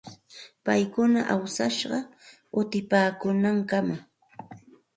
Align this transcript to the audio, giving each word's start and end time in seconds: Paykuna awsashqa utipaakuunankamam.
Paykuna 0.65 1.19
awsashqa 1.33 1.97
utipaakuunankamam. 2.59 3.99